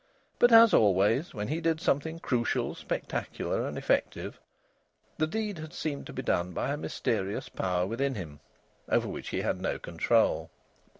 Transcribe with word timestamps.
But, 0.39 0.51
as 0.51 0.73
always 0.73 1.31
when 1.31 1.49
he 1.49 1.61
did 1.61 1.79
something 1.79 2.17
crucial, 2.17 2.73
spectacular, 2.73 3.67
and 3.67 3.77
effective, 3.77 4.39
the 5.19 5.27
deed 5.27 5.59
had 5.59 5.73
seemed 5.73 6.07
to 6.07 6.11
be 6.13 6.23
done 6.23 6.53
by 6.53 6.71
a 6.71 6.77
mysterious 6.77 7.49
power 7.49 7.85
within 7.85 8.15
him, 8.15 8.39
over 8.89 9.07
which 9.07 9.29
he 9.29 9.41
had 9.41 9.61
no 9.61 9.77
control. 9.77 10.49